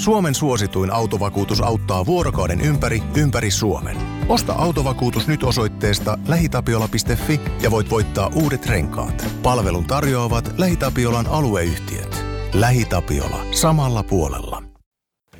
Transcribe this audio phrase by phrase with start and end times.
[0.00, 3.96] Suomen suosituin autovakuutus auttaa vuorokauden ympäri, ympäri Suomen.
[4.28, 9.26] Osta autovakuutus nyt osoitteesta lähitapiola.fi ja voit voittaa uudet renkaat.
[9.42, 12.24] Palvelun tarjoavat LähiTapiolan alueyhtiöt.
[12.52, 13.46] LähiTapiola.
[13.50, 14.62] Samalla puolella.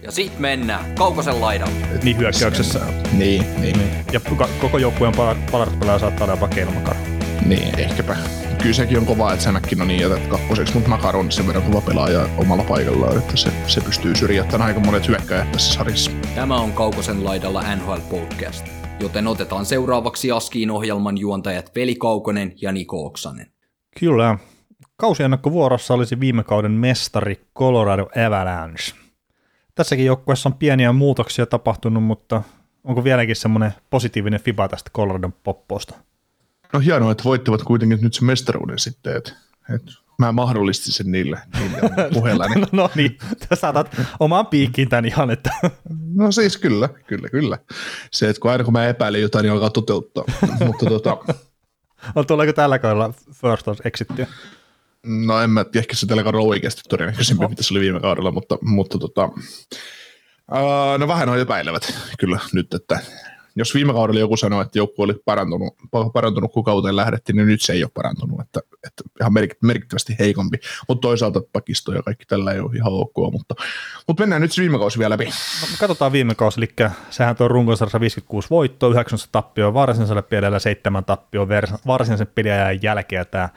[0.03, 1.75] Ja sit mennään Kaukosen laidalle.
[2.03, 2.81] Niin hyökkäyksessä.
[3.13, 3.79] Niin, niin.
[3.79, 3.91] niin.
[4.13, 4.21] Ja
[4.61, 5.15] koko joukkueen
[5.53, 6.95] palarit saattaa olla jopa.
[7.47, 8.17] Niin, ehkäpä
[8.63, 11.65] kyllä sekin on kova, että Sämäkin on niin jätät kakkoseksi, mutta Makar on sen verran
[11.65, 16.11] kova pelaaja omalla paikallaan, että se, se pystyy syrjäyttämään aika monet hyökkäjät tässä sarjassa.
[16.35, 18.67] Tämä on Kaukosen laidalla NHL Podcast,
[19.01, 23.47] joten otetaan seuraavaksi Askiin ohjelman juontajat Veli Kaukonen ja Niko Oksanen.
[24.01, 24.39] Kyllä.
[24.97, 28.95] Kausiennakkovuorossa olisi viime kauden mestari Colorado Avalanche.
[29.75, 32.43] Tässäkin joukkueessa on pieniä muutoksia tapahtunut, mutta
[32.85, 36.10] onko vieläkin semmoinen positiivinen fiba tästä Coloradon popposta?
[36.73, 39.33] No hienoa, että voittivat kuitenkin nyt se mestaruuden sitten, että,
[39.75, 41.81] että mä mahdollistin sen niille, niille
[42.15, 42.47] puheella.
[42.47, 43.19] no, no niin,
[43.55, 45.51] saatat omaan piikkiin tämän ihan, että...
[46.15, 47.59] no siis kyllä, kyllä, kyllä.
[48.11, 50.25] Se, että kun aina kun mä epäilen jotain, niin alkaa toteuttaa.
[50.67, 51.17] Mutta tota...
[52.15, 54.27] On tuleeko tällä kaudella First House exittiä?
[55.07, 57.49] No en mä tiedä, ehkä se tällä kaudella oikeasti todennäköisempi, no.
[57.49, 62.75] mitä se oli viime kaudella, mutta, mutta tota, uh, no vähän on epäilevät kyllä nyt,
[62.75, 63.01] että
[63.57, 65.75] jos viime kaudella joku sanoi, että joku oli parantunut,
[66.13, 70.59] parantunut kun kauteen lähdettiin, niin nyt se ei ole parantunut, että, että ihan merkittävästi heikompi,
[70.89, 73.55] mutta toisaalta pakisto ja kaikki tällä ei ole ihan ok, mutta,
[74.07, 75.25] mutta mennään nyt viime kausi vielä läpi.
[75.25, 81.05] No, katsotaan viime kausi, eli sehän tuo runkosarjassa 56 voittoa, 9 tappioa varsinaiselle pidellä, 7
[81.05, 81.49] tappioa
[81.87, 83.49] varsinaisen pidäjän jälkeen, tämä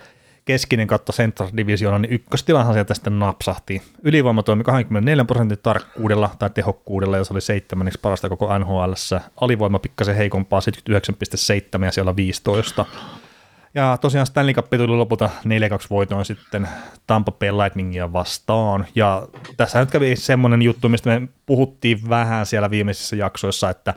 [0.45, 3.81] keskinen katto Central Division, niin ykköstilanhan sieltä sitten napsahti.
[4.03, 8.93] Ylivoima toimi 24 prosentin tarkkuudella tai tehokkuudella, ja se oli seitsemänneksi parasta koko NHL.
[9.41, 10.59] Alivoima pikkasen heikompaa
[11.79, 12.85] 79,7 ja siellä 15.
[13.75, 15.47] Ja tosiaan Stanley Cup tuli lopulta 4-2
[15.89, 16.67] voitoin sitten
[17.07, 18.85] Tampa Bay Lightningia vastaan.
[18.95, 19.27] Ja
[19.57, 23.93] tässä nyt kävi semmoinen juttu, mistä me puhuttiin vähän siellä viimeisissä jaksoissa, että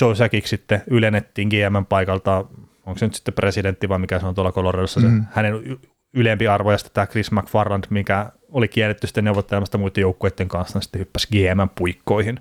[0.00, 2.44] Joe Sakic sitten ylennettiin GM paikalta
[2.86, 5.22] onko se nyt sitten presidentti vai mikä se on tuolla Coloradossa, mm.
[5.22, 5.78] se, hänen
[6.14, 10.76] ylempi arvo ja sitten tämä Chris McFarland, mikä oli kielletty sitten neuvottelemasta muiden joukkueiden kanssa,
[10.78, 12.40] niin sitten hyppäsi GM-puikkoihin.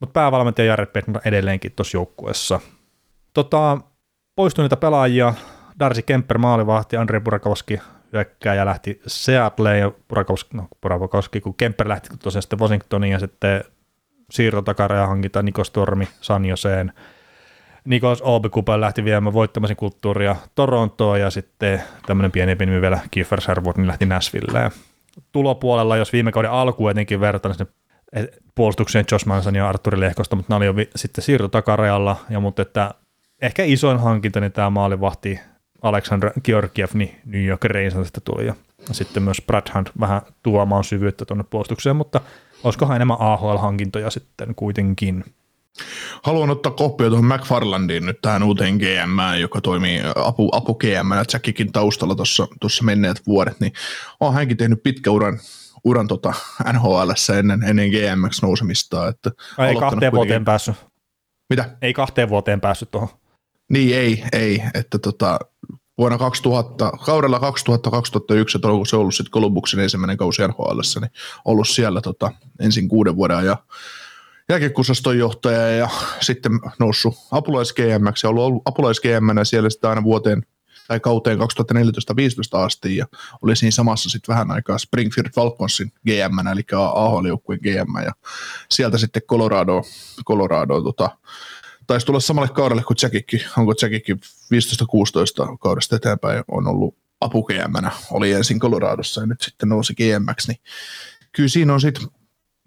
[0.00, 2.60] Mutta päävalmentaja Jared Bednar edelleenkin tuossa joukkueessa.
[3.34, 3.78] Tota,
[4.36, 5.34] poistuneita pelaajia,
[5.78, 7.80] Darcy Kemper maalivahti, Andre Burakovski
[8.12, 13.64] hyökkääjä lähti Seattleen ja Burakovski, no Burakovski, kun Kemper lähti tosiaan sitten Washingtoniin ja sitten
[14.30, 16.92] siirrotakareja hankita Niko Stormi Sanjoseen,
[17.84, 23.76] Nikos Oobikupa lähti viemään voittamisen kulttuuria Torontoon ja sitten tämmöinen pieni nimi vielä Kiefer Sherwood
[23.76, 24.70] niin lähti Nashvilleen.
[25.32, 27.72] Tulopuolella, jos viime kauden alku etenkin vertaan sinne
[28.54, 32.62] puolustukseen Josh Manson ja Arturi Lehkosta, mutta nämä oli jo sitten siirto takarajalla, ja mutta
[32.62, 32.94] että
[33.42, 35.40] ehkä isoin hankinta, niin tämä maalivahti
[35.82, 38.54] Aleksandr Georgiev, niin New York Rangersista tuli, ja
[38.92, 42.20] sitten myös Brad Hunt vähän tuomaan syvyyttä tuonne puolustukseen, mutta
[42.64, 45.24] olisikohan enemmän AHL-hankintoja sitten kuitenkin.
[46.22, 51.72] Haluan ottaa koppia tuohon McFarlandiin nyt tähän uuteen GM, joka toimii apu, apu GM Jackikin
[51.72, 52.14] taustalla
[52.60, 53.72] tuossa menneet vuodet, niin
[54.20, 55.38] on hänkin tehnyt pitkä uran,
[55.84, 56.32] uran tota
[56.72, 59.08] NHL ennen, ennen GMX nousemista.
[59.08, 59.30] Että
[59.68, 60.74] ei kahteen vuoteen päässyt.
[61.50, 61.76] Mitä?
[61.82, 63.08] Ei kahteen vuoteen päässyt tuohon.
[63.68, 65.38] Niin ei, ei, että tota,
[65.98, 67.42] vuonna 2000, kaudella 2000-2001,
[68.54, 71.10] että onko se ollut sitten Columbuksen ensimmäinen kausi NHL, niin
[71.44, 73.56] ollut siellä tota, ensin kuuden vuoden ajan
[74.50, 75.88] jääkiekkusaston johtaja ja
[76.20, 80.42] sitten noussut apulais GM ja ollut apulais GM siellä sitten aina vuoteen
[80.88, 81.42] tai kauteen 2014-2015
[82.52, 82.96] asti.
[82.96, 83.06] Ja
[83.42, 88.12] oli siinä samassa sitten vähän aikaa Springfield Falconsin GM, eli AHL-joukkueen GM ja
[88.70, 89.82] sieltä sitten Colorado,
[90.26, 91.10] Colorado tota,
[91.86, 94.16] taisi tulla samalle kaudelle kuin Jackikki, onko Jackikki 15-16
[95.60, 100.60] kaudesta eteenpäin on ollut apu GM, oli ensin Coloradossa ja nyt sitten nousi GMX, niin
[101.32, 102.08] kyllä siinä on sitten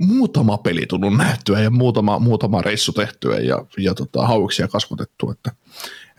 [0.04, 5.52] muutama peli tullut nähtyä ja muutama, muutama reissu tehtyä ja, ja tota, hauiksia kasvatettu, että,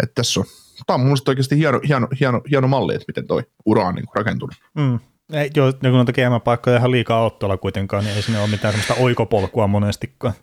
[0.02, 0.46] että tässä on,
[0.86, 4.06] tämä on mun oikeasti hieno, hieno, hieno, hieno malli, että miten toi ura on niin
[4.06, 4.54] kuin rakentunut.
[4.74, 4.98] Mm.
[5.32, 9.02] Ei, joo, kun noita paikkoja ihan liikaa ottolla kuitenkaan, niin ei sinne ole mitään sellaista
[9.02, 10.34] oikopolkua monestikaan.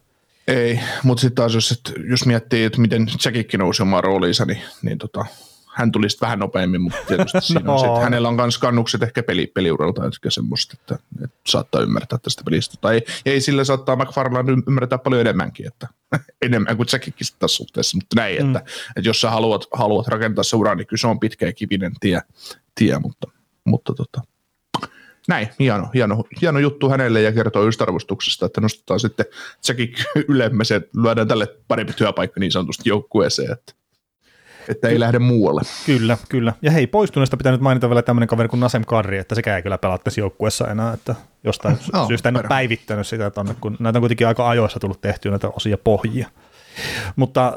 [0.47, 4.61] Ei, mutta sitten taas jos, että jos miettii, että miten Jackikki nousi omaan rooliinsa, niin,
[4.81, 5.25] niin tota,
[5.73, 7.73] hän tuli vähän nopeammin, mutta tietysti siinä no.
[7.73, 12.19] on sit, hänellä on myös kannukset ehkä peli, peliuralta, että semmoista, että, että, saattaa ymmärtää
[12.19, 12.77] tästä pelistä.
[12.81, 15.87] Tai ei sillä saattaa McFarland ymmärtää paljon enemmänkin, että
[16.41, 18.47] enemmän kuin Jackikin tässä suhteessa, mutta näin, mm.
[18.47, 18.59] että,
[18.97, 21.91] että, jos sä haluat, haluat rakentaa se ura, niin kyllä se on pitkä ja kivinen
[21.99, 22.21] tie,
[22.75, 23.27] tie mutta,
[23.63, 24.21] mutta tota,
[25.27, 29.25] näin, hieno, hieno, hieno juttu hänelle ja kertoo just arvostuksesta, että nostetaan sitten
[29.67, 29.93] Jackie
[30.27, 33.73] ylemmäs ja lyödään tälle parempi työpaikka niin sanotusti joukkueeseen, että
[34.71, 35.61] että ei lähde muualle.
[35.85, 36.53] Kyllä, kyllä.
[36.61, 39.61] Ja hei, poistuneesta pitää nyt mainita vielä tämmöinen kaveri kuin Nasem Kadri, että sekä ei
[39.61, 43.77] kyllä pelaa tässä joukkueessa enää, että jostain No, syystä en ole päivittänyt sitä tonne, kun
[43.79, 46.27] näitä on kuitenkin aika ajoissa tullut tehtyä näitä osia pohjia.
[47.15, 47.53] Mutta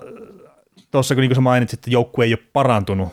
[0.90, 3.08] tuossa kun niin kuin sä mainitsit, että joukkue ei ole parantunut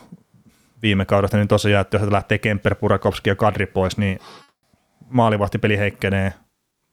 [0.82, 4.18] viime kaudesta, niin tosiaan, että jos lähtee Kemper, Burakovski ja Kadri pois, niin
[5.08, 6.32] maalivahtipeli heikkenee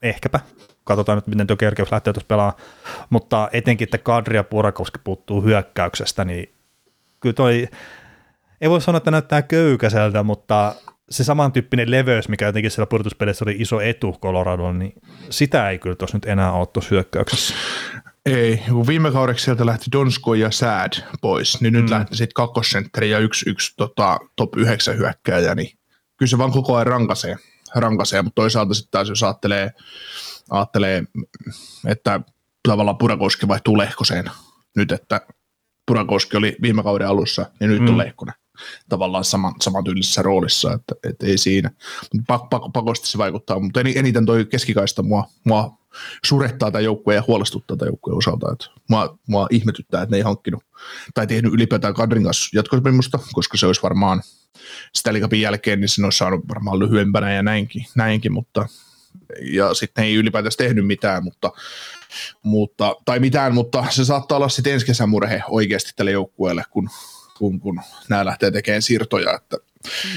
[0.01, 0.39] ehkäpä.
[0.83, 2.61] Katsotaan nyt, miten tuo Kerkeys lähtee tuossa pelaamaan.
[3.09, 6.53] Mutta etenkin, että Kadri ja Burakovski puuttuu hyökkäyksestä, niin
[7.19, 7.67] kyllä toi,
[8.61, 10.75] ei voi sanoa, että näyttää köykäiseltä, mutta
[11.09, 14.93] se samantyyppinen leveys, mikä jotenkin siellä pudotuspelissä oli iso etu Coloradoon, niin
[15.29, 17.53] sitä ei kyllä tuossa nyt enää ole tuossa hyökkäyksessä.
[18.25, 21.91] Ei, kun viime kaudeksi sieltä lähti Donsko ja Sad pois, niin nyt mm.
[21.91, 25.77] lähti sitten kakkosentteri ja yksi, yksi tota, top 9 hyökkääjä, niin
[26.17, 27.35] kyllä se vaan koko ajan rankasee,
[27.75, 29.71] rankasee mutta toisaalta sitten taas jos ajattelee,
[30.49, 31.03] ajattelee,
[31.87, 32.21] että
[32.67, 34.25] tavallaan Purakoski vaihtuu Lehkoseen
[34.75, 35.21] nyt, että
[35.89, 37.87] Purakoski oli viime kauden alussa, niin nyt mm.
[37.87, 38.33] on Lehkonen
[38.89, 41.71] tavallaan saman, samantyylisessä roolissa, että, että ei siinä.
[42.27, 45.77] Pak, pak, pakosti se vaikuttaa, mutta eniten toi keskikaista mua, mua
[46.25, 48.51] surettaa tämä joukkue ja huolestuttaa tämä joukkueen osalta.
[48.51, 50.63] Että mua, mua ihmetyttää, että ne ei hankkinut
[51.13, 54.21] tai tehnyt ylipäätään Kadrin kanssa jatkosopimusta, koska se olisi varmaan
[54.93, 58.65] sitä liikapin jälkeen, niin se olisi saanut varmaan lyhyempänä ja näinkin, näinkin mutta
[59.41, 61.51] ja sitten ei ylipäätään tehnyt mitään, mutta,
[62.43, 66.89] mutta, tai mitään, mutta se saattaa olla sitten ensi kesän murhe oikeasti tälle joukkueelle, kun,
[67.37, 69.57] kun, kun nämä lähtee tekemään siirtoja, että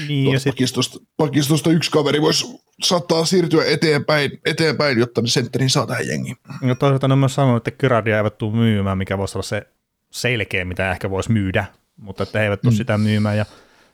[0.07, 5.69] Niin, ja sit, pakistosta, pakistosta yksi kaveri voisi saattaa siirtyä eteenpäin, eteenpäin jotta ne sentterin
[5.69, 6.37] saa tähän jengiin.
[6.67, 9.67] ja toisaalta ne on myös sanonut, että Kyradia eivät tule myymään, mikä voisi olla se
[10.11, 11.65] selkeä, mitä ehkä voisi myydä,
[11.97, 12.77] mutta että he eivät tule mm.
[12.77, 13.37] sitä myymään.
[13.37, 13.45] Ja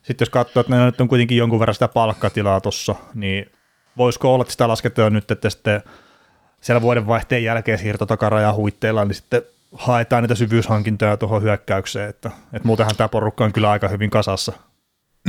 [0.03, 3.51] sitten jos katsoo, että ne nyt on kuitenkin jonkun verran sitä palkkatilaa tuossa, niin
[3.97, 5.81] voisiko olla, että sitä lasketaan nyt, että sitten
[6.61, 9.41] siellä vuodenvaihteen jälkeen siirto takarajaa huitteilla, niin sitten
[9.73, 14.53] haetaan niitä syvyyshankintoja tuohon hyökkäykseen, että, että muutenhan tämä porukka on kyllä aika hyvin kasassa.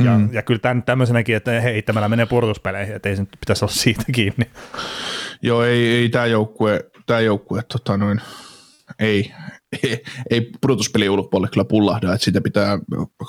[0.03, 0.29] Ja, Mm.
[0.33, 4.03] ja kyllä tämän, tämmöisenäkin, että heittämällä menee pudotuspeleihin, että ei se nyt pitäisi olla siitä
[4.11, 4.49] kiinni.
[5.41, 8.21] Joo, ei, ei tämä joukkue, tää joukkue tota noin,
[8.99, 9.31] ei,
[9.83, 12.79] ei, ei pudotuspeli ulkopuolelle kyllä pullahda, että siitä pitää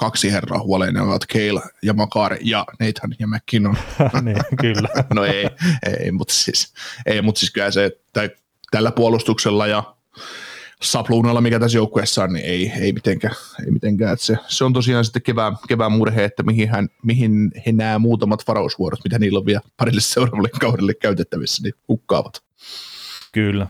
[0.00, 3.76] kaksi herraa huoleen, ne ovat Kale ja Makar ja Nathan ja McKinnon.
[4.22, 4.88] niin, kyllä.
[5.14, 5.48] No ei,
[5.98, 6.74] ei mutta siis,
[7.06, 8.30] ei, mutta siis kyllä se, tai
[8.70, 9.94] tällä puolustuksella ja
[10.82, 13.34] sapluunalla, mikä tässä joukkueessa on, niin ei, ei mitenkään.
[13.64, 14.12] Ei mitenkään.
[14.12, 17.98] Että se, se, on tosiaan sitten kevään, kevään murhe, että mihin, hän, mihin he nämä
[17.98, 22.42] muutamat varausvuorot, mitä niillä on vielä parille seuraavalle kaudelle käytettävissä, niin hukkaavat.
[23.32, 23.66] Kyllä.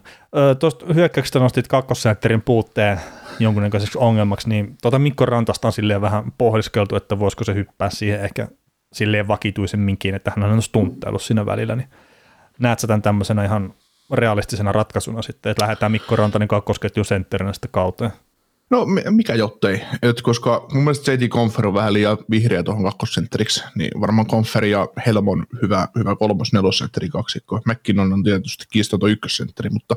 [0.59, 3.00] Tuosta hyökkäyksestä nostit kakkosentterin puutteen
[3.38, 8.25] jonkunnäköiseksi ongelmaksi, niin tuota Mikko Rantasta on silleen vähän pohdiskeltu, että voisiko se hyppää siihen
[8.25, 8.49] ehkä
[8.93, 11.88] silleen vakituisemminkin, että hän on stuntteillut siinä välillä, niin
[12.59, 13.75] näet sä tämän tämmöisenä ihan
[14.12, 18.12] realistisena ratkaisuna sitten, että lähdetään Mikko Rantanen kakkosketjun sentterinä sitten kauteen.
[18.72, 22.84] No mi- mikä jottei, Et koska mun mielestä JT Confer on vähän liian vihreä tuohon
[22.84, 27.60] kakkosentteriksi, niin varmaan Confer ja Helmon hyvä, hyvä kolmos nelosentteri kaksikko.
[27.66, 29.94] McKinnon on tietysti kiistaton ykkössentteri, mutta,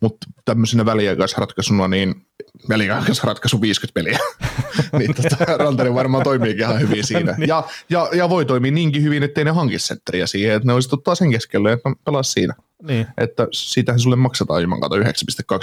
[0.00, 2.26] mutta tämmöisenä väliaikaisratkaisuna, niin
[2.68, 4.18] väliaikaisratkaisu 50 peliä,
[4.98, 7.36] niin tota, Rantanen varmaan toimiikin ihan hyvin siinä.
[7.46, 10.88] Ja, ja, ja, voi toimia niinkin hyvin, ettei ne hankisi sentteriä siihen, että ne olisi
[10.92, 15.02] ottaa sen keskelle, että pelaa siinä Niin, että siitähän sulle maksetaan ilman kato 9,2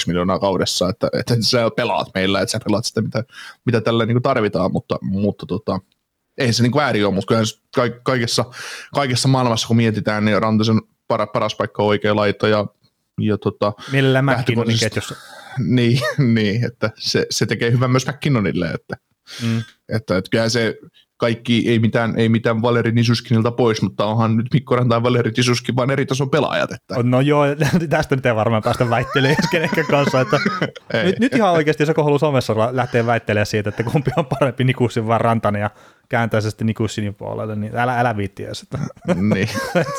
[0.08, 3.24] miljoonaa kaudessa, että, että sä pelaat meillä, että sä pelaat sitä, mitä,
[3.66, 5.80] mitä tällä niin tarvitaan, mutta, mutta tota,
[6.38, 8.46] ei se niin ääri ole, mutta kyllähän kaikessa,
[8.94, 12.66] kaikessa maailmassa, kun mietitään, niin Rantasen para, paras paikka on oikea laita ja,
[13.22, 15.16] ja tota, mielellään McKinnonin ketjussa.
[15.76, 18.97] niin, niin, että se, se tekee hyvän myös McKinnonille, että,
[19.44, 19.64] Mm.
[19.90, 20.78] että, että kyllä se
[21.18, 25.31] kaikki, ei mitään, ei mitään Valeri Nisuskinilta pois, mutta onhan nyt Mikko Ranta ja Valeri
[25.38, 27.44] Nisuskin vaan eri tason pelaajat, että No joo,
[27.90, 30.40] tästä nyt ei varmaan päästä väittelemään kenenkään kanssa, että
[31.06, 35.07] nyt, nyt ihan oikeasti, joku haluaa somessa lähteä väittelemään siitä, että kumpi on parempi Nikussin
[35.07, 35.69] vai Rantanen ja
[36.09, 38.61] kääntää se sitten Nikussinin puolelle, niin älä, älä viitti edes.
[38.61, 38.80] Että,
[39.16, 39.49] niin.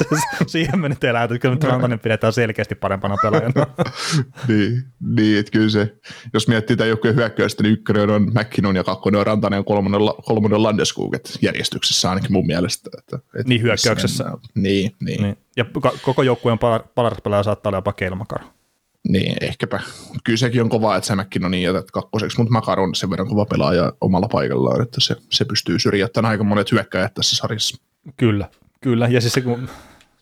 [0.47, 3.67] siihen me nyt elää, että kyllä Rantanen pidetään selkeästi parempana pelaajana.
[4.49, 5.97] niin, niin, että kyllä se,
[6.33, 10.01] jos miettii tämän joukkueen hyökkäystä, niin ykkönen on McKinnon ja kakkonen on Rantanen ja kolmonen,
[10.25, 12.91] kolmonen on Landeskuget järjestyksessä ainakin mun mielestä.
[12.99, 14.25] Että, että Niin, hyökkäyksessä.
[14.25, 15.23] Niin, niin, niin.
[15.23, 15.37] niin.
[15.57, 15.65] Ja
[16.03, 18.41] koko joukkueen pal- paras pelaaja saattaa olla jopa Keilmakar.
[19.09, 19.81] Niin, ehkäpä.
[20.25, 23.45] Kyllä sekin on kova, että sä McKinnonin jätät kakkoseksi, mutta Makar on sen verran kova
[23.45, 27.79] pelaaja omalla paikallaan, että se, se pystyy syrjäyttämään aika monet hyökkäjät tässä sarjassa.
[28.17, 28.49] Kyllä,
[28.81, 29.09] kyllä.
[29.09, 29.69] Ja siis se, kun,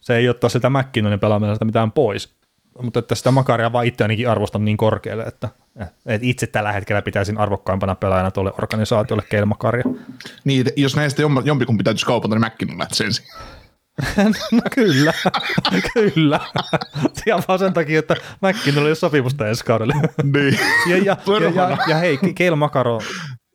[0.00, 2.35] se ei ottaa sitä McKinnonin pelaamista mitään pois,
[2.83, 5.49] mutta että sitä Makaria vaan itse ainakin arvostan niin korkealle, että,
[6.07, 9.85] että itse tällä hetkellä pitäisin arvokkaimpana pelaajana tuolle organisaatiolle Keil Makaria.
[10.45, 13.25] Niin, jos näistä jom- jompikumpi täytyisi kaupata, niin McKinnon lähtisi ensin.
[14.53, 15.12] No kyllä,
[15.95, 16.41] kyllä.
[17.26, 19.95] Ja vaan sen takia, että McKinnon oli sopimusta ensi kaudelle.
[20.23, 20.59] niin.
[20.88, 23.00] Ja, ja, ja, ja, ja hei, Keil Makaro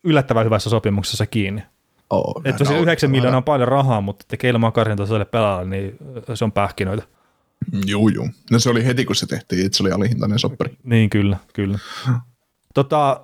[0.04, 1.62] yllättävän hyvässä sopimuksessa kiinni.
[2.10, 5.96] Oh, Että tosiaan 9 miljoonaa on paljon rahaa, mutta tekee ilman karsintasoille pelaajalle, niin
[6.34, 7.02] se on pähkinöitä.
[7.86, 8.28] Juu, juu.
[8.50, 10.76] No se oli heti, kun se tehtiin, että se oli alihintainen soppari.
[10.84, 11.78] Niin, kyllä, kyllä.
[12.74, 13.20] Tota,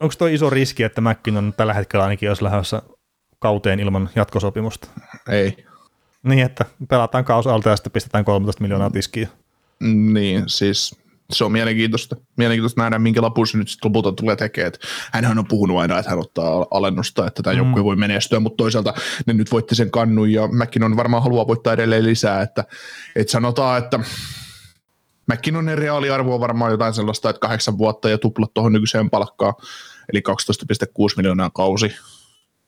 [0.00, 2.82] onko tuo iso riski, että McKinnon tällä hetkellä ainakin olisi lähdössä
[3.38, 4.88] kauteen ilman jatkosopimusta?
[5.28, 5.64] Ei.
[6.22, 9.28] Niin, että pelataan kaus alta ja sitten pistetään 13 miljoonaa tiskiä.
[9.80, 11.02] Niin, siis
[11.32, 12.16] se on mielenkiintoista.
[12.36, 14.72] Mielenkiintoista nähdä, minkä lapun se nyt sitten lopulta tulee tekemään.
[15.12, 17.58] Hänhän on puhunut aina, että hän ottaa alennusta, että tämä mm.
[17.58, 18.94] joukkue voi menestyä, mutta toisaalta
[19.26, 22.64] ne nyt voitti sen kannun ja McKinnon varmaan haluaa voittaa edelleen lisää, että,
[23.16, 24.00] että sanotaan, että
[25.32, 29.54] McKinnonin reaaliarvo on varmaan jotain sellaista, että kahdeksan vuotta ja tuplat tuohon nykyiseen palkkaan,
[30.12, 31.92] eli 12,6 miljoonaa kausi.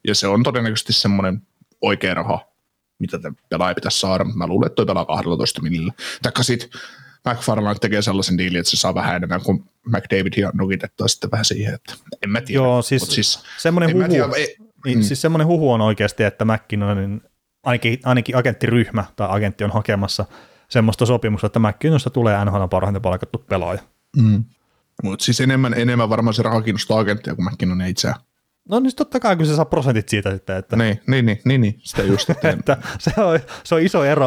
[0.06, 1.42] Ja se on todennäköisesti semmoinen
[1.80, 2.53] oikea raha,
[2.98, 4.24] mitä pelaaja pitäisi saada.
[4.24, 5.94] Mä luulen, että toi pelaa 12 miljoonaa.
[6.22, 6.68] Taikka sitten
[7.28, 11.44] McFarland tekee sellaisen diilin, että se saa vähän enemmän kuin McDavid ja nukitettua sitten vähän
[11.44, 12.62] siihen, että en mä tiedä.
[12.62, 15.02] Joo, siis, siis semmoinen huhu, tiedä, ei, niin, mm.
[15.02, 17.20] siis semmoinen huhu on oikeasti, että McKinnonin,
[17.62, 20.24] ainakin, ainakin agenttiryhmä tai agentti on hakemassa
[20.68, 23.80] semmoista sopimusta, että McKinnonista tulee NHL parhaiten palkattu pelaaja.
[24.16, 24.44] Mm.
[25.02, 28.20] Mutta siis enemmän, enemmän varmaan se raha kiinnostaa agenttia kuin McKinnon itseään.
[28.68, 30.56] No niin totta kai, kun se saa prosentit siitä sitten.
[30.56, 32.30] Että, niin, niin, niin, niin, niin sitä just.
[32.44, 34.26] Että, se, on, se on iso ero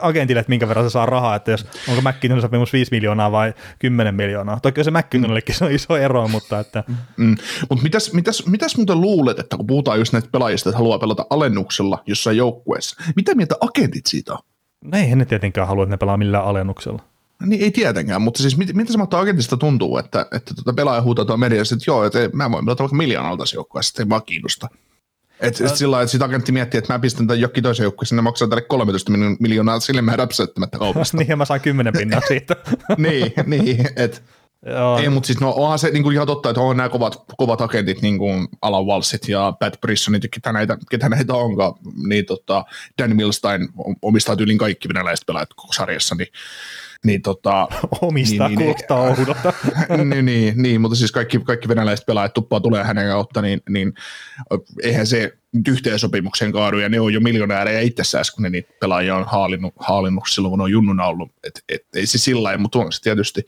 [0.00, 3.54] agentille, että minkä verran se saa rahaa, että jos onko McKinnon sopimus 5 miljoonaa vai
[3.78, 4.60] 10 miljoonaa.
[4.60, 6.84] Toki se McKinnonillekin se on iso ero, mutta että...
[7.16, 7.36] Mm.
[7.68, 11.26] Mutta mitäs, mitäs, mitäs muuten luulet, että kun puhutaan just näistä pelaajista, että haluaa pelata
[11.30, 14.38] alennuksella jossain joukkueessa, mitä mieltä agentit siitä on?
[14.84, 17.11] No eihän ne tietenkään halua, että ne pelaa millään alennuksella.
[17.46, 21.02] Niin ei tietenkään, mutta siis mit, mitä se mahtaa agentista tuntuu, että, että tuota pelaaja
[21.02, 24.22] huutaa tuolla mediassa, että joo, että mä voin pelata vaikka miljoonalta tässä joukkueessa, ei vaan
[24.26, 24.68] kiinnosta.
[25.40, 28.16] Et, et sillä lailla, että sit agentti miettii, että mä pistän tämän jokki toisen joukkueeseen,
[28.16, 31.16] ne maksaa tälle 13 miljoonaa, sille mä räpsäyttämättä kaupasta.
[31.18, 32.56] niin, ja mä saan 10 pinnaa siitä.
[32.98, 34.20] niin, niin, että
[34.66, 34.98] Joo.
[34.98, 37.60] Ei, mutta siis no, onhan se niin kuin ihan totta, että on nämä kovat, kovat
[37.60, 41.74] agentit, niin kuin Alan Walsit ja Pat Brissonit ja ketä näitä, ketä näitä onkaan,
[42.08, 42.64] niin tota,
[42.98, 43.68] Dan Milstein
[44.02, 46.28] omistaa tyylin kaikki venäläiset pelaajat koko sarjassa, niin
[47.06, 47.68] niin tota,
[48.00, 49.52] Omistaa niin, niin, kuulostaa oudolta.
[50.04, 53.94] niin, niin, niin, mutta siis kaikki, kaikki venäläiset pelaajat tuppaa tulee hänen kautta, niin, niin
[54.82, 59.16] eihän se nyt yhteensopimuksen kaadu, ja ne on jo miljonäärejä itsessään, kun ne niitä pelaajia
[59.16, 61.32] on haalinnut, haalinnut silloin, kun ne on junnuna ollut.
[61.44, 63.42] Et, et, ei se sillä lailla, mutta on se tietysti,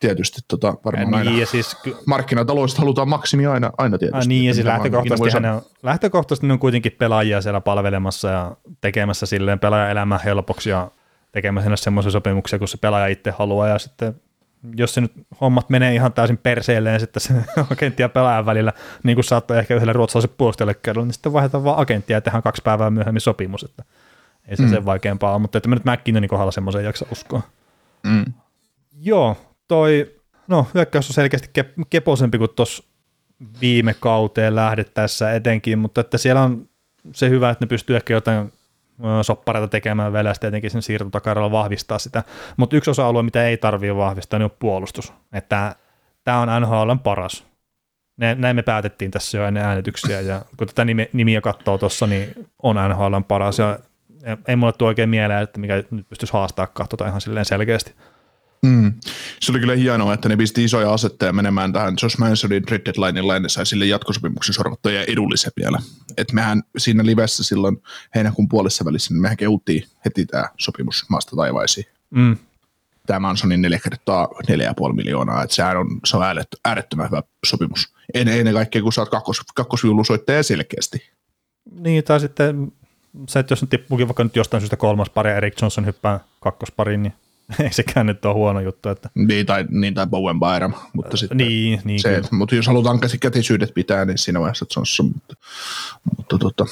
[0.00, 1.30] tietysti tota, varmaan ja aina.
[1.30, 1.76] Niin, ja siis,
[2.06, 4.24] markkinataloudesta halutaan maksimi aina, aina tietysti.
[4.24, 8.56] Ja niin, ja siis lähtökohtaisesti, ne on, lähtökohtaisesti ne on kuitenkin pelaajia siellä palvelemassa ja
[8.80, 10.90] tekemässä silleen pelaajaelämää helpoksi ja
[11.32, 14.14] tekemässä semmoisia sopimuksia, kun se pelaaja itse haluaa, ja sitten
[14.76, 17.34] jos se nyt hommat menee ihan täysin perseelleen sitten se
[17.72, 18.72] agentti ja pelaajan välillä,
[19.02, 22.42] niin kuin saattaa ehkä yhdelle ruotsalaiselle puolustajalle käydä, niin sitten vaihdetaan vaan agenttia ja tehdään
[22.42, 23.84] kaksi päivää myöhemmin sopimus, että
[24.48, 24.70] ei se mm.
[24.70, 27.42] sen vaikeampaa ole, mutta että mä nyt McKinnonin kohdalla semmoisen jaksa uskoa.
[28.02, 28.24] Mm.
[29.00, 29.36] Joo,
[29.68, 30.16] toi,
[30.48, 32.82] no hyökkäys on selkeästi ke- keposempi kuin tuossa
[33.60, 36.68] viime kauteen lähdettäessä etenkin, mutta että siellä on
[37.12, 38.52] se hyvä, että ne pystyy ehkä jotain
[39.22, 42.22] soppareita tekemään vielä ja tietenkin sen siirtotakaralla vahvistaa sitä.
[42.56, 45.12] Mutta yksi osa-alue, mitä ei tarvitse vahvistaa, niin on puolustus.
[45.32, 45.76] Että
[46.24, 47.46] tämä on NHL paras.
[48.36, 52.48] Näin me päätettiin tässä jo ennen äänityksiä, ja kun tätä nimi, nimiä katsoo tuossa, niin
[52.62, 53.78] on NHL paras, ja
[54.48, 57.94] ei mulle tule oikein mieleen, että mikä nyt pystyisi haastaa katsotaan ihan silleen selkeästi.
[58.66, 58.92] Mm.
[59.40, 63.34] Se oli kyllä hienoa, että ne pisti isoja asetteja menemään tähän Josh Mansonin Red Deadlineilla
[63.34, 65.78] ja ne sai sille jatkosopimuksen sorvattua ja edullisen vielä.
[66.16, 67.82] Et mehän siinä livessä silloin
[68.14, 71.86] heinäkuun puolessa välissä, niin mehän keuttiin heti tämä sopimus maasta taivaisiin.
[72.10, 72.36] Mm.
[73.06, 76.22] Tämä Mansonin neljä kertaa 4,5 miljoonaa, että sehän on, se on
[76.64, 77.94] äärettömän hyvä sopimus.
[78.14, 81.10] Ennen kaikkea, kun sä oot kakkos, kakkosviulusoittaja selkeästi.
[81.70, 82.72] Niin, tai sitten
[83.28, 86.20] se, että jos nyt tippuukin vaikka nyt jostain syystä kolmas pari ja Eric Johnson hyppää
[86.40, 87.12] kakkospariin, niin
[87.64, 88.88] ei sekään nyt ole huono juttu.
[88.88, 89.10] Että...
[89.14, 93.74] Niin, tai, niin, tai Bowen Byram, mutta sitten niin, niin se, mutta jos halutaan käsikätisyydet
[93.74, 95.34] pitää, niin siinä vaiheessa Johnson, mutta,
[96.16, 96.66] mutta tota,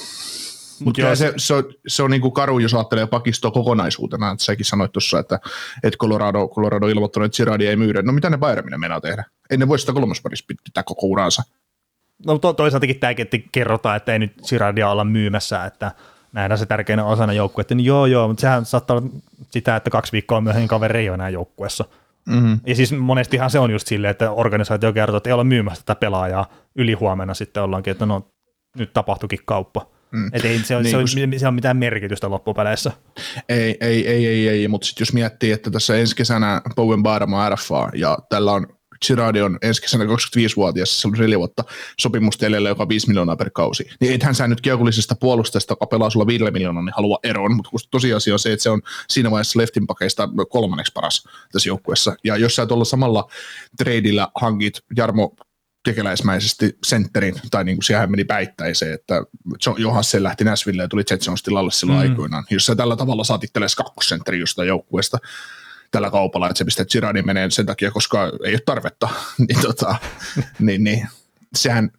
[0.85, 4.45] mutta Mut se, se, on, se on niin kuin karu, jos ajattelee pakistoa kokonaisuutena, että
[4.45, 5.41] säkin sanoit tuossa, että,
[5.83, 8.03] että Colorado, Colorado on ilmoittanut, että Girardi ei myydä.
[8.03, 9.25] No mitä ne Byraminen meinaa tehdä?
[9.51, 11.43] Ei ne voi sitä kolmosparissa pitää koko uransa.
[12.27, 15.93] No to, toisaaltakin tämäkin että kerrotaan, että ei nyt Girardia olla myymässä, että
[16.33, 19.09] nähdään se tärkeänä osana joukkuetta, niin joo joo, mutta sehän saattaa olla
[19.51, 21.85] sitä, että kaksi viikkoa myöhemmin kaveri ei ole enää joukkueessa.
[22.29, 22.61] Mm-hmm.
[22.67, 26.01] Ja siis monestihan se on just silleen, että organisaatio kertoo, että ei ole myymässä tätä
[26.01, 28.31] pelaajaa, yli huomenna sitten ollaankin, että no
[28.79, 29.87] nyt tapahtuikin kauppa.
[30.11, 30.31] Mm.
[30.33, 32.93] Että ei se, on, niin, se, on, se mitään merkitystä loppupeleissä.
[33.49, 37.33] Ei, ei, ei, ei, ei mutta sitten jos miettii, että tässä ensi kesänä Bowen Bardam
[37.33, 38.67] on RFA ja tällä on
[39.07, 41.65] Girardi on ensi kesänä 25-vuotias, se on neljä vuotta
[42.01, 43.91] sopimusta jäljellä, joka on 5 miljoonaa per kausi.
[44.01, 47.71] Niin ethän sä nyt kiekollisesta puolustajasta, joka pelaa sulla 5 miljoonaa, niin halua eroon, mutta
[47.91, 52.17] tosiasia on se, että se on siinä vaiheessa leftin pakeista kolmanneksi paras tässä joukkueessa.
[52.25, 53.31] Ja jos sä tuolla samalla
[53.77, 55.37] tradeillä hankit Jarmo
[55.85, 59.23] kekeläismäisesti sentterin, tai niin kuin siihen meni päittäiseen, että
[59.77, 62.11] Johansen lähti Näsville ja tuli Jetsons tilalle silloin mm.
[62.11, 62.45] aikoinaan.
[62.51, 65.19] Jos sä tällä tavalla saat itselleen kakkosentteri jostain joukkueesta
[65.91, 69.09] tällä kaupalla, että se pistää Girardin menee sen takia, koska ei ole tarvetta,
[69.49, 69.97] niin, tota,
[70.59, 71.09] niin, niin
[71.55, 71.91] sehän,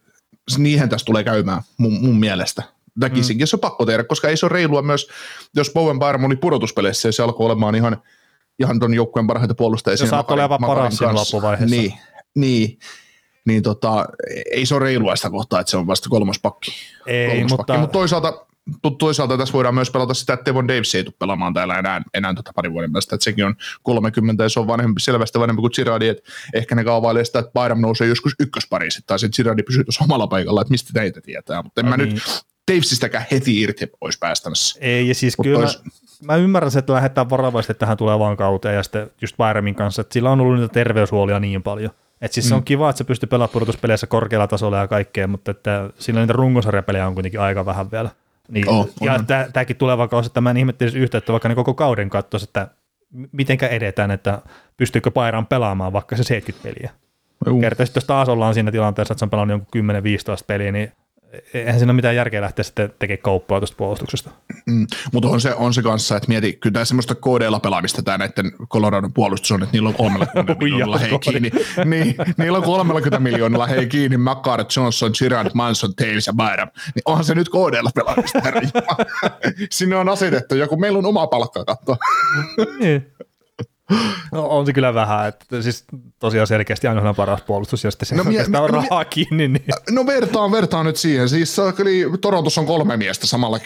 [0.58, 2.63] niihin tässä tulee käymään mun, mun mielestä.
[3.00, 3.48] Väkisinkin mm.
[3.48, 5.08] se on pakko tehdä, koska ei se ole reilua myös,
[5.55, 8.01] jos Bowen Bayern oli pudotuspeleissä ja se alkoi olemaan ihan,
[8.60, 9.98] ihan ton joukkueen parhaita puolustajia.
[9.98, 11.75] Se saat olemaan paras siinä loppuvaiheessa.
[11.75, 11.93] Niin,
[12.36, 12.79] niin,
[13.46, 14.05] niin tota,
[14.51, 16.72] ei se ole reilua sitä kohtaa, että se on vasta kolmas pakki.
[17.08, 17.63] Ei, kolmas mutta...
[17.63, 17.81] Pakki.
[17.81, 18.46] mutta toisaalta,
[19.00, 22.34] toisaalta tässä voidaan myös pelata sitä, että Tevon Davis ei tule pelaamaan täällä enää, enää
[22.34, 25.72] tota parin vuoden päästä, että sekin on 30 ja se on vanhempi, selvästi vanhempi kuin
[25.75, 26.24] Girardi, että
[26.54, 30.28] ehkä ne kaavailee sitä, että Bayram nousee joskus ykköspariin, tai sitten Girardi pysyy tuossa omalla
[30.28, 32.13] paikalla, että mistä teitä tietää, mutta en no, mä niin.
[32.13, 32.24] nyt
[32.72, 34.80] Davesistäkään heti irti pois päästämässä.
[34.82, 35.80] Ei, ja siis Mut kyllä tois...
[35.84, 40.13] mä, mä, ymmärrän, että lähdetään varovasti tähän tulevaan kauteen ja sitten just Bayramin kanssa, että
[40.13, 41.92] sillä on ollut niitä terveyshuolia niin paljon.
[42.22, 42.50] Et siis mm.
[42.50, 42.66] se on mm.
[42.66, 47.08] kiva, että se pystyy pelaamaan pudotuspeleissä korkealla tasolla ja kaikkea, mutta että sillä niitä runkosarjapelejä
[47.08, 48.10] on kuitenkin aika vähän vielä.
[48.50, 49.20] Niin, oh, ja
[49.53, 52.68] tämäkin tuleva kausi, että mä en ihmettelisi yhtä, että vaikka ne koko kauden katsoisi, että
[53.32, 54.41] mitenkä edetään, että
[54.77, 56.91] pystyykö Pairan pelaamaan vaikka se 70 peliä.
[57.62, 59.96] Kertaisi, jos taas ollaan siinä tilanteessa, että se on pelannut jonkun
[60.41, 60.91] 10-15 peliä, niin
[61.53, 64.29] eihän siinä ole mitään järkeä lähteä sitten tekemään kauppaa tuosta puolustuksesta.
[64.65, 68.17] Mm, mutta on se, on se kanssa, että mieti, kyllä tämä semmoista koodeilla pelaamista tämä
[68.17, 71.51] näiden Coloradon puolustus on, että niillä on 30 miljoonalla hei kiinni.
[71.86, 76.69] niin, niillä on 30 miljoonalla hei kiinni, McCart, Johnson, Girard, Manson, Davis ja Byram.
[76.95, 78.39] Niin onhan se nyt koodeilla pelaamista,
[79.71, 81.98] Sinne on asetettu joku, meillä on oma palkka katsoa.
[82.79, 83.13] niin.
[84.31, 85.86] No on se kyllä vähän, että siis
[86.19, 89.48] tosiaan selkeästi aina paras puolustus, ja sitten se no, mie, on no, rahaa kiinni.
[89.48, 89.65] Niin.
[89.89, 91.29] No vertaan, vertaan nyt siihen.
[91.29, 93.60] Siis kyllä Torontossa on kolme miestä samalla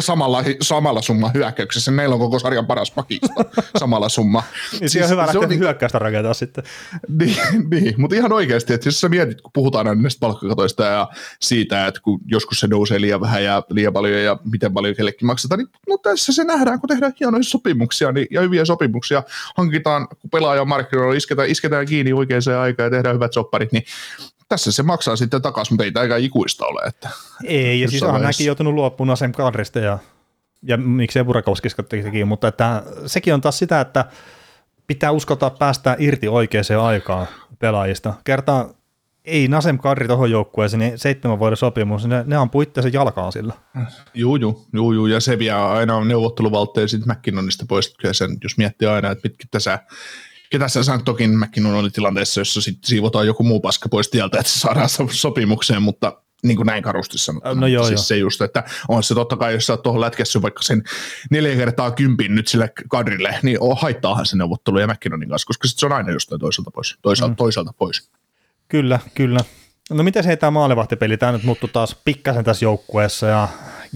[0.00, 1.90] samalla, samalla summa hyökkäyksessä.
[1.90, 3.28] Meillä on koko sarjan paras pakista
[3.78, 4.42] samalla summa.
[4.80, 6.64] niin siis, on hyvä lähteä niin, hyökkäystä rakentaa sitten.
[7.08, 7.36] Niin,
[7.70, 11.08] niin, mutta ihan oikeasti, että jos sä mietit, kun puhutaan aina näistä palkkakatoista ja
[11.40, 15.26] siitä, että kun joskus se nousee liian vähän ja liian paljon ja miten paljon kellekin
[15.26, 19.22] maksetaan, niin no tässä se nähdään, kun tehdään hienoja sopimuksia niin, ja hyviä sopimuksia,
[19.56, 23.84] hankitaan, kun pelaaja on markkinoilla, isketään, isketään kiinni oikeaan aikaan ja tehdään hyvät sopparit, niin
[24.48, 26.80] tässä se maksaa sitten takaisin, mutta ei tämä ikään ikuista ole.
[26.86, 27.08] Että
[27.44, 29.98] ei, ja siis on näkin joutunut luopumaan Asem Kadrista ja,
[30.62, 34.04] ja miksei Burakovskista tekin, mutta että sekin on taas sitä, että
[34.86, 37.26] pitää uskaltaa päästä irti oikeaan aikaan
[37.58, 38.14] pelaajista.
[38.24, 38.68] Kertaa
[39.24, 43.54] ei Nasem Kadri tuohon joukkueeseen, niin seitsemän vuoden sopimus, ne, ne ampuu itseänsä jalkaan sillä.
[44.14, 48.88] Juu, juu, juu, juu, ja se vie aina neuvotteluvaltteja sitten McKinnonista pois, sen, jos miettii
[48.88, 49.78] aina, että mitkä tässä
[50.50, 54.40] ketä sä sanoit, toki McKinnon oli tilanteessa, jossa sitten siivotaan joku muu paska pois tieltä,
[54.40, 57.60] että se saadaan sopimukseen, mutta niin kuin näin karusti sanottuna.
[57.60, 58.04] No joo, siis joo.
[58.04, 60.82] se just, että on se totta kai, jos sä oot tuohon lätkässä vaikka sen
[61.30, 65.68] neljä kertaa kympin nyt sille kadrille, niin on haittaahan se neuvottelu ja McKinnonin kanssa, koska
[65.68, 66.98] sit se on aina jostain toiselta pois.
[67.02, 67.36] Toisaalta, mm.
[67.36, 68.10] toisaalta pois.
[68.68, 69.40] Kyllä, kyllä.
[69.90, 73.48] No miten se tämä maalivahtipeli, tämä nyt muuttuu taas pikkasen tässä joukkueessa ja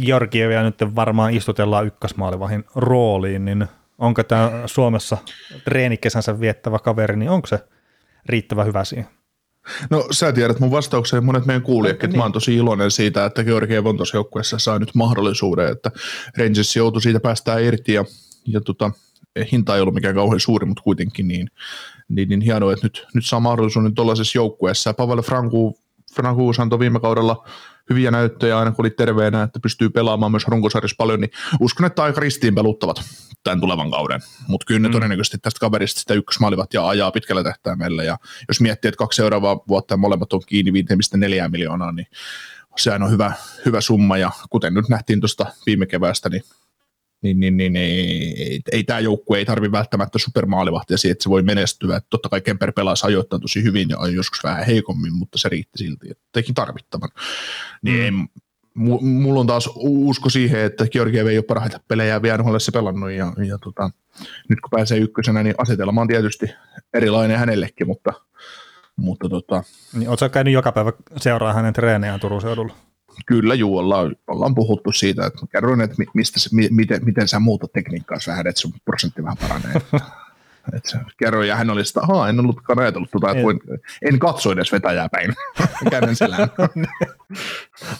[0.05, 3.67] Georgievia nyt varmaan istutellaan ykkösmaalivahin rooliin, niin
[4.01, 5.19] onko tämä Suomessa
[5.65, 7.59] treenikesänsä viettävä kaveri, niin onko se
[8.27, 9.07] riittävän hyvä siihen?
[9.91, 12.17] No sä tiedät mun vastaukseen monet meidän kuulijat, niin.
[12.17, 15.91] mä oon tosi iloinen siitä, että Georgiev on tuossa joukkueessa saa nyt mahdollisuuden, että
[16.39, 18.05] Rangers joutui siitä päästään irti ja,
[18.47, 18.91] ja tota,
[19.53, 21.51] hinta ei ollut mikään kauhean suuri, mutta kuitenkin niin,
[22.09, 24.95] niin, niin hienoa, että nyt, nyt saa mahdollisuuden tuollaisessa joukkueessa.
[24.95, 25.79] Pavel Franku,
[26.15, 27.47] Franku antoi viime kaudella
[27.90, 32.03] hyviä näyttöjä aina kun oli terveenä, että pystyy pelaamaan myös runkosarjassa paljon, niin uskon, että
[32.03, 33.03] aika ristiin peluttavat
[33.45, 34.21] tämän tulevan kauden.
[34.49, 34.93] Mutta kyllä ne mm.
[34.93, 38.03] todennäköisesti tästä kaverista sitä ykkösmaalivat ja ajaa pitkällä tähtäimellä.
[38.03, 42.07] Ja jos miettii, että kaksi seuraavaa vuotta molemmat on kiinni 5,4 miljoonaa, niin
[42.79, 43.33] sehän on hyvä,
[43.66, 44.19] hyvä summa.
[44.19, 46.43] Ja kuten nyt nähtiin tuosta viime keväästä, niin
[47.22, 51.30] niin, niin, niin ei, ei, ei tämä joukkue ei tarvi välttämättä supermaalivahtia siihen, että se
[51.30, 51.96] voi menestyä.
[51.96, 55.78] Että totta kai Kemper pelasi ajoittaa tosi hyvin ja joskus vähän heikommin, mutta se riitti
[55.78, 57.11] silti, että teki tarvittavan.
[57.83, 58.20] Niin mm.
[58.20, 58.40] ei,
[59.00, 63.33] mulla on taas usko siihen, että Georgiev ei ole parhaita pelejä vielä se pelannut ja,
[63.46, 63.90] ja tota,
[64.48, 66.46] nyt kun pääsee ykkösenä, niin asetelma on tietysti
[66.94, 68.12] erilainen hänellekin, mutta,
[68.96, 72.89] mutta tota, niin, Oletko käynyt joka päivä seuraa hänen treenejään Turun seudulla?
[73.26, 78.18] Kyllä, juu, ollaan, ollaan puhuttu siitä, että kerroin, että mistä, miten, miten sä muutat tekniikkaa
[78.26, 79.83] vähän, että sun prosentti vähän paranee.
[80.72, 80.85] Et
[81.16, 83.61] kerroin, ja hän oli sitä, että en ollutkaan ajatellut tuota, että voin,
[84.02, 85.35] en katso edes vetäjää päin.
[85.90, 86.48] Käden selään.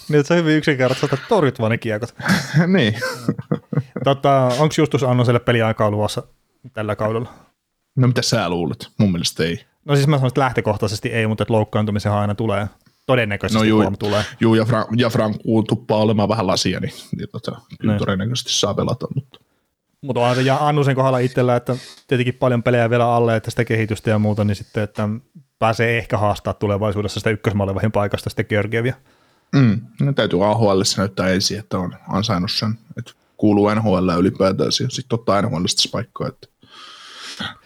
[0.09, 2.15] niin, että sä hyvin yksinkertaisesti, että torjut vaan ne kiekot.
[2.67, 2.95] niin.
[4.05, 6.23] tota, Onko Justus Annoselle peliaikaa luvassa
[6.73, 7.33] tällä kaudella?
[7.97, 8.89] No mitä sä luulet?
[8.99, 9.65] Mun mielestä ei.
[9.85, 11.53] No siis mä sanoin, että lähtökohtaisesti ei, mutta että
[12.21, 12.69] aina tulee
[13.11, 14.25] todennäköisesti no juu, tulee.
[14.41, 15.37] Juu, ja, Fra- ja Frank
[15.69, 17.99] tuppaa olemaan vähän lasia, niin, niin tota, kyllä niin.
[17.99, 19.07] todennäköisesti saa pelata.
[19.15, 19.39] Mutta
[20.03, 23.65] mutta on se ja Annusen kohdalla itsellä, että tietenkin paljon pelejä vielä alle, että sitä
[23.65, 25.09] kehitystä ja muuta, niin sitten, että
[25.59, 28.95] pääsee ehkä haastaa tulevaisuudessa sitä ykkösmaalevahin paikasta sitten Georgievia.
[29.53, 34.91] Mm, no täytyy AHL näyttää ensin, että on ansainnut sen, että kuuluu NHL ylipäätään ja
[34.91, 36.29] sitten ottaa NHL paikkaa.
[36.29, 36.47] Että,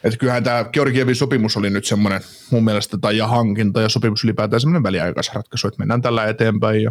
[0.04, 4.24] että kyllähän tämä Georgievin sopimus oli nyt semmoinen mun mielestä, tai ja hankinta ja sopimus
[4.24, 6.90] ylipäätään semmoinen väliaikaisratkaisu, että mennään tällä eteenpäin ja,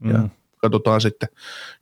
[0.00, 0.10] mm.
[0.10, 1.28] ja katsotaan sitten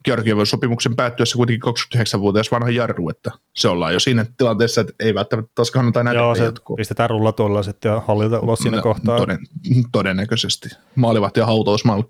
[0.05, 5.13] Georgievin sopimuksen päättyessä kuitenkin 29-vuotias vanha jarru, että se ollaan jo siinä tilanteessa, että ei
[5.13, 6.75] välttämättä taas kannata enää Joo, se jatkuu.
[6.75, 9.17] pistetään rulla tuolla sitten ja hallita ulos siinä no, kohtaa.
[9.17, 9.39] Toden,
[9.91, 10.69] todennäköisesti.
[10.95, 12.05] Maalivahti ja hautausmalli.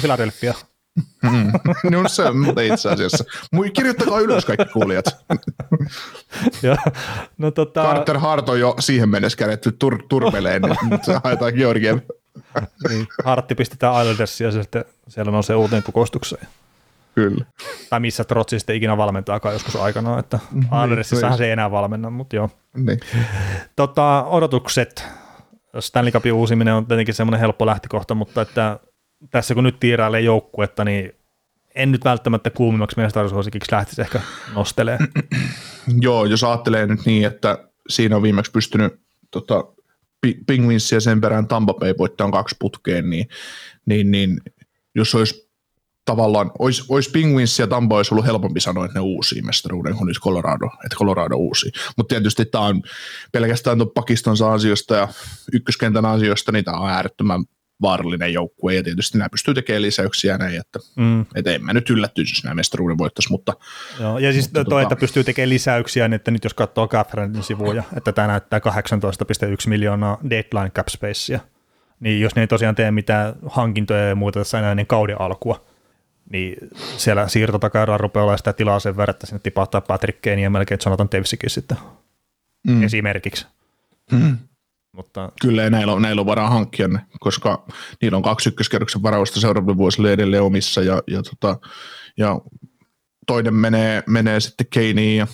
[0.00, 0.54] Philadelphia.
[1.22, 1.52] Mm.
[2.06, 3.24] Se on mutta itse asiassa.
[3.72, 5.04] Kirjoittakaa ylös kaikki kuulijat.
[6.62, 6.76] ja,
[7.38, 7.82] no, tota...
[7.82, 11.98] Carter Hart on jo siihen mennessä kädetty tur- turpeleen, niin se haetaan Georgiev.
[12.88, 16.48] niin, Hartti pistetään Islandersiin ja sitten siellä on se uuteen kokoustukseen.
[17.14, 17.44] Kyllä.
[17.90, 22.10] Tai missä Trotsi sitten ikinä valmentaakaan joskus aikanaan, että niin, Islandersissahan se ei enää valmenna,
[22.10, 22.50] mutta joo.
[22.76, 23.00] Niin.
[23.76, 25.04] Tota, odotukset.
[25.80, 28.78] Stanley Cupin uusiminen on tietenkin semmoinen helppo lähtökohta, mutta että
[29.30, 31.12] tässä kun nyt tiirailee joukkuetta, niin
[31.74, 34.20] en nyt välttämättä kuumimmaksi mestaruusuosikiksi lähtisi ehkä
[34.54, 34.98] nostelee.
[36.00, 39.00] Joo, jos ajattelee nyt niin, että siinä on viimeksi pystynyt
[39.30, 39.64] tota,
[40.46, 43.28] Penguinsia sen perään Tampa Bay voittaa kaksi putkeen, niin,
[43.86, 44.40] niin, niin
[44.94, 45.46] jos olisi
[46.04, 50.06] tavallaan, olisi, olisi Penguins ja Tampa olisi ollut helpompi sanoa, että ne uusi mestaruuden kuin
[50.06, 51.72] nyt Colorado, että Colorado uusi.
[51.96, 52.82] Mutta tietysti tämä on
[53.32, 55.08] pelkästään tuon Pakistansa asioista ja
[55.52, 57.44] ykköskentän asioista, niin tämä on äärettömän
[57.82, 61.26] vaarallinen joukkue ja tietysti nämä pystyy tekemään lisäyksiä näin, että mm.
[61.34, 63.52] et en mä nyt yllättyisi, jos nämä mestaruuden voittaisi, mutta...
[64.00, 64.82] Joo, ja siis mutta toi, tota...
[64.82, 68.64] että pystyy tekemään lisäyksiä, niin että nyt jos katsoo Capfriendin sivuja, että tämä näyttää 18,1
[69.68, 71.40] miljoonaa deadline cap spacea,
[72.00, 75.64] niin jos ne ei tosiaan tee mitään hankintoja ja muuta tässä enää niin kauden alkua,
[76.30, 76.56] niin
[76.96, 80.80] siellä siirtotakairaan rupeaa olemaan sitä tilaa sen verran, että sinne tipahtaa Patrick Kane ja melkein
[80.84, 81.76] Jonathan Davisikin sitten
[82.66, 82.82] mm.
[82.82, 83.46] esimerkiksi.
[84.12, 84.38] Mm.
[84.96, 85.32] Mutta...
[85.40, 87.66] Kyllä näillä on, näillä on varaa hankkia ne, koska
[88.02, 91.56] niillä on kaksi ykköskerroksen varausta seuraaville vuosille edelleen omissa ja, ja, tota,
[92.16, 92.40] ja
[93.26, 95.26] toinen menee, menee sitten Keiniin ja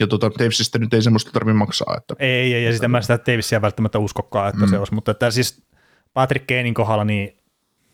[0.00, 1.96] ja tota, Davisista nyt ei semmoista tarvitse maksaa.
[1.96, 4.70] Että, ei, ei, ja sitten mä sitä Davisia välttämättä uskokaan, että mm.
[4.70, 5.62] se olisi, mutta että siis
[6.14, 7.36] Patrick Keinin kohdalla, niin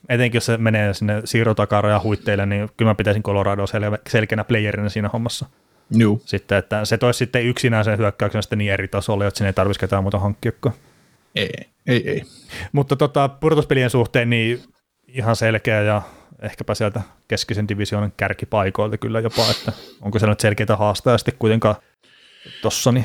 [0.09, 4.89] etenkin jos se menee sinne siirrotakaroja huitteille, niin kyllä mä pitäisin Colorado sel- selkeänä playerina
[4.89, 5.47] siinä hommassa.
[5.91, 6.23] Juu.
[6.25, 9.53] Sitten, että se toisi sitten yksinään sen hyökkäyksen sitten niin eri tasolle, että sinne ei
[9.53, 10.75] tarvitsisi ketään muuta hankkiakaan.
[11.37, 11.51] Ei,
[11.87, 12.23] ei, ei.
[12.73, 14.63] Mutta tota, pudotuspelien suhteen niin
[15.09, 16.03] ihan selkeä ja
[16.43, 19.73] ehkäpä sieltä keskisen divisioonan kärkipaikoilta kyllä jopa, että
[20.03, 21.77] onko se nyt selkeitä haastaa sitten kuitenkaan
[22.63, 23.05] tossa, niin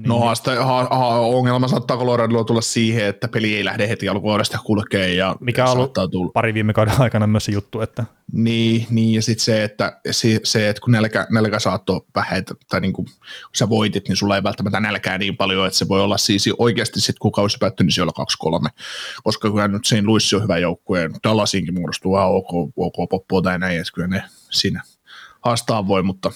[0.00, 4.08] niin, no haaste, ha, ha, ongelma saattaa Coloradolla tulla siihen, että peli ei lähde heti
[4.08, 5.14] alkuvuodesta kulkee.
[5.14, 6.30] Ja Mikä on ollut tulla.
[6.32, 7.80] pari viime kauden aikana myös se juttu.
[7.80, 8.04] Että...
[8.32, 12.80] Niin, niin ja sitten se, että, se, se, että kun nälkä, nälkä saattoi vähetä, tai
[12.80, 16.00] niin kuin, kun sä voitit, niin sulla ei välttämättä nälkää niin paljon, että se voi
[16.00, 18.68] olla siis oikeasti sitten kun kausi päättyy, niin siellä on 2-3.
[19.24, 23.58] Koska kyllä nyt siinä Luissi on hyvä joukkue, Dallasinkin muodostuu vähän ok, ok poppoa tai
[23.58, 24.82] näin, että kyllä ne siinä
[25.40, 26.30] haastaa voi, mutta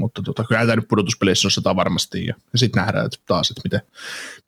[0.00, 3.50] mutta tota, kyllä tämä nyt pudotuspeleissä on sata varmasti, ja, ja sitten nähdään että taas,
[3.50, 3.80] että miten,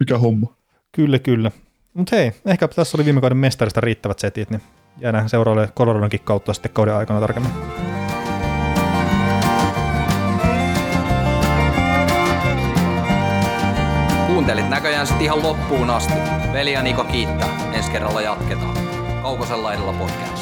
[0.01, 0.57] mikä homma.
[0.93, 1.51] Kyllä, kyllä.
[1.95, 4.63] Mutta hei, ehkä tässä oli viime kauden mestarista riittävät setit, niin
[5.01, 7.53] jäädään seuraavalle Coloradonkin kautta sitten kauden aikana tarkemmin.
[14.27, 16.15] Kuuntelit näköjään sitten ihan loppuun asti.
[16.53, 17.73] Veli ja Niko kiittää.
[17.73, 18.77] Ensi kerralla jatketaan.
[19.23, 20.42] Kaukosella edellä podcast.